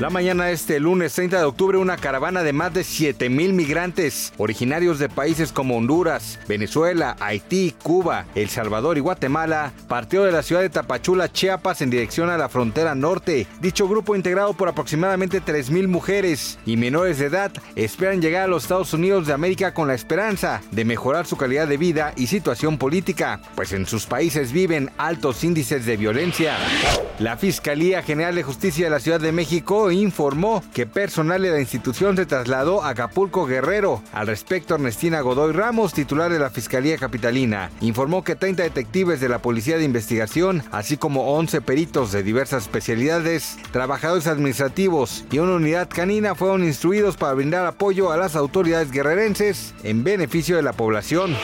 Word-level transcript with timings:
La 0.00 0.10
mañana 0.10 0.46
de 0.46 0.54
este 0.54 0.80
lunes 0.80 1.14
30 1.14 1.38
de 1.38 1.44
octubre, 1.44 1.78
una 1.78 1.96
caravana 1.96 2.42
de 2.42 2.52
más 2.52 2.74
de 2.74 2.82
7 2.82 3.28
mil 3.28 3.52
migrantes 3.52 4.32
originarios 4.38 4.98
de 4.98 5.08
países 5.08 5.52
como 5.52 5.76
Honduras, 5.76 6.40
Venezuela, 6.48 7.14
Haití, 7.20 7.72
Cuba, 7.80 8.26
El 8.34 8.48
Salvador 8.48 8.98
y 8.98 9.00
Guatemala 9.00 9.72
partió 9.86 10.24
de 10.24 10.32
la 10.32 10.42
ciudad 10.42 10.62
de 10.62 10.68
Tapachula, 10.68 11.30
Chiapas, 11.30 11.80
en 11.80 11.90
dirección 11.90 12.28
a 12.28 12.36
la 12.36 12.48
frontera 12.48 12.96
norte. 12.96 13.46
Dicho 13.60 13.86
grupo, 13.86 14.16
integrado 14.16 14.52
por 14.54 14.68
aproximadamente 14.68 15.40
3 15.40 15.70
mil 15.70 15.86
mujeres 15.86 16.58
y 16.66 16.76
menores 16.76 17.18
de 17.18 17.26
edad, 17.26 17.52
esperan 17.76 18.20
llegar 18.20 18.42
a 18.42 18.48
los 18.48 18.64
Estados 18.64 18.94
Unidos 18.94 19.28
de 19.28 19.32
América 19.32 19.74
con 19.74 19.86
la 19.86 19.94
esperanza 19.94 20.60
de 20.72 20.84
mejorar 20.84 21.24
su 21.24 21.36
calidad 21.36 21.68
de 21.68 21.76
vida 21.76 22.14
y 22.16 22.26
situación 22.26 22.78
política, 22.78 23.40
pues 23.54 23.72
en 23.72 23.86
sus 23.86 24.06
países 24.06 24.50
viven 24.50 24.90
altos 24.98 25.44
índices 25.44 25.86
de 25.86 25.96
violencia. 25.96 26.56
La 27.20 27.36
Fiscalía 27.36 28.02
General 28.02 28.34
de 28.34 28.42
Justicia 28.42 28.86
de 28.86 28.90
la 28.90 28.98
Ciudad 28.98 29.20
de 29.20 29.30
México 29.30 29.84
informó 30.00 30.62
que 30.72 30.86
personal 30.86 31.42
de 31.42 31.50
la 31.50 31.60
institución 31.60 32.16
se 32.16 32.26
trasladó 32.26 32.82
a 32.82 32.90
Acapulco 32.90 33.46
Guerrero. 33.46 34.02
Al 34.12 34.26
respecto, 34.26 34.74
Ernestina 34.74 35.20
Godoy 35.20 35.52
Ramos, 35.52 35.92
titular 35.92 36.32
de 36.32 36.38
la 36.38 36.50
Fiscalía 36.50 36.98
Capitalina, 36.98 37.70
informó 37.80 38.24
que 38.24 38.36
30 38.36 38.62
detectives 38.62 39.20
de 39.20 39.28
la 39.28 39.40
Policía 39.40 39.78
de 39.78 39.84
Investigación, 39.84 40.62
así 40.72 40.96
como 40.96 41.34
11 41.34 41.60
peritos 41.60 42.12
de 42.12 42.22
diversas 42.22 42.64
especialidades, 42.64 43.58
trabajadores 43.72 44.26
administrativos 44.26 45.24
y 45.30 45.38
una 45.38 45.54
unidad 45.54 45.88
canina 45.88 46.34
fueron 46.34 46.64
instruidos 46.64 47.16
para 47.16 47.34
brindar 47.34 47.66
apoyo 47.66 48.12
a 48.12 48.16
las 48.16 48.36
autoridades 48.36 48.90
guerrerenses 48.90 49.74
en 49.82 50.04
beneficio 50.04 50.56
de 50.56 50.62
la 50.62 50.72
población. 50.72 51.36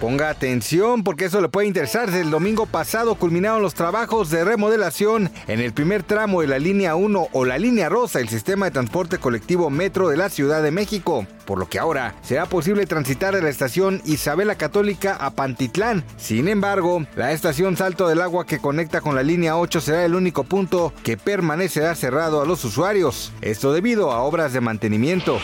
Ponga 0.00 0.30
atención 0.30 1.04
porque 1.04 1.26
eso 1.26 1.42
le 1.42 1.50
puede 1.50 1.66
interesar. 1.68 2.08
El 2.08 2.30
domingo 2.30 2.64
pasado 2.64 3.16
culminaron 3.16 3.60
los 3.60 3.74
trabajos 3.74 4.30
de 4.30 4.44
remodelación 4.44 5.30
en 5.46 5.60
el 5.60 5.74
primer 5.74 6.02
tramo 6.02 6.40
de 6.40 6.46
la 6.46 6.58
línea 6.58 6.94
1 6.94 7.28
o 7.30 7.44
la 7.44 7.58
línea 7.58 7.90
rosa, 7.90 8.18
el 8.18 8.30
sistema 8.30 8.64
de 8.64 8.72
transporte 8.72 9.18
colectivo 9.18 9.68
metro 9.68 10.08
de 10.08 10.16
la 10.16 10.30
Ciudad 10.30 10.62
de 10.62 10.70
México, 10.70 11.26
por 11.50 11.58
lo 11.58 11.68
que 11.68 11.80
ahora 11.80 12.14
será 12.22 12.46
posible 12.46 12.86
transitar 12.86 13.34
de 13.34 13.42
la 13.42 13.48
estación 13.48 14.00
Isabela 14.04 14.54
Católica 14.54 15.16
a 15.16 15.30
Pantitlán. 15.30 16.04
Sin 16.16 16.46
embargo, 16.46 17.04
la 17.16 17.32
estación 17.32 17.76
Salto 17.76 18.06
del 18.06 18.20
Agua 18.20 18.46
que 18.46 18.60
conecta 18.60 19.00
con 19.00 19.16
la 19.16 19.24
línea 19.24 19.56
8 19.56 19.80
será 19.80 20.04
el 20.04 20.14
único 20.14 20.44
punto 20.44 20.92
que 21.02 21.16
permanecerá 21.16 21.96
cerrado 21.96 22.40
a 22.40 22.46
los 22.46 22.64
usuarios. 22.64 23.32
Esto 23.40 23.72
debido 23.72 24.12
a 24.12 24.22
obras 24.22 24.52
de 24.52 24.60
mantenimiento. 24.60 25.40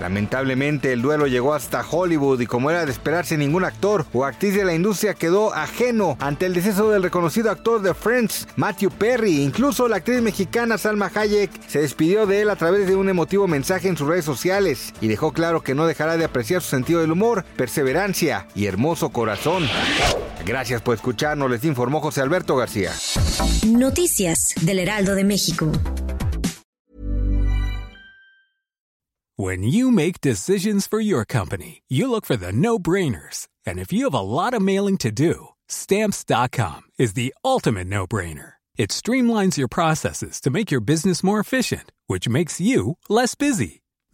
Lamentablemente 0.00 0.92
el 0.92 1.02
duelo 1.02 1.26
llegó 1.26 1.54
hasta 1.54 1.84
Hollywood 1.88 2.40
y 2.40 2.46
como 2.46 2.70
era 2.70 2.84
de 2.84 2.92
esperarse 2.92 3.36
ningún 3.36 3.64
actor 3.64 4.04
o 4.12 4.24
actriz 4.24 4.54
de 4.54 4.64
la 4.64 4.74
industria 4.74 5.14
quedó 5.14 5.54
ajeno 5.54 6.16
ante 6.20 6.46
el 6.46 6.54
deceso 6.54 6.90
del 6.90 7.02
reconocido 7.02 7.50
actor 7.50 7.80
de 7.80 7.94
Friends, 7.94 8.46
Matthew 8.56 8.90
Perry. 8.90 9.42
Incluso 9.42 9.88
la 9.88 9.96
actriz 9.96 10.20
mexicana 10.20 10.78
Salma 10.78 11.10
Hayek 11.14 11.50
se 11.66 11.80
despidió 11.80 12.26
de 12.26 12.42
él 12.42 12.50
a 12.50 12.56
través 12.56 12.86
de 12.86 12.94
un 12.94 13.08
emotivo 13.08 13.48
mensaje 13.48 13.88
en 13.88 13.96
sus 13.96 14.06
redes 14.06 14.24
sociales 14.24 14.92
y 15.00 15.08
dejó 15.16 15.32
claro 15.32 15.62
que 15.62 15.74
no 15.74 15.86
dejará 15.86 16.18
de 16.18 16.26
apreciar 16.26 16.60
su 16.60 16.68
sentido 16.68 17.00
del 17.00 17.10
humor, 17.10 17.42
perseverancia 17.56 18.48
y 18.54 18.66
hermoso 18.66 19.08
corazón. 19.08 19.66
Gracias 20.44 20.82
por 20.82 20.94
escucharnos, 20.94 21.50
les 21.50 21.64
informó 21.64 22.00
José 22.00 22.20
Alberto 22.20 22.54
García. 22.54 22.92
Noticias 23.66 24.54
del 24.60 24.78
Heraldo 24.78 25.14
de 25.14 25.24
México. 25.24 25.72
When 29.38 29.62
you 29.62 29.90
make 29.90 30.20
decisions 30.20 30.86
for 30.86 31.00
your 31.00 31.24
company, 31.24 31.82
you 31.88 32.10
look 32.10 32.26
for 32.26 32.36
the 32.36 32.52
no-brainers. 32.52 33.48
And 33.66 33.78
if 33.78 33.92
you 33.92 34.04
have 34.04 34.14
a 34.14 34.20
lot 34.20 34.54
of 34.54 34.60
mailing 34.62 34.98
to 34.98 35.10
do, 35.10 35.48
stamps.com 35.68 36.82
is 36.98 37.14
the 37.14 37.34
ultimate 37.42 37.86
no-brainer. 37.86 38.54
It 38.76 38.90
streamlines 38.90 39.56
your 39.56 39.68
processes 39.68 40.40
to 40.42 40.50
make 40.50 40.70
your 40.70 40.82
business 40.82 41.22
more 41.22 41.40
efficient, 41.40 41.90
which 42.06 42.28
makes 42.28 42.60
you 42.60 42.96
less 43.08 43.34
busy. 43.34 43.82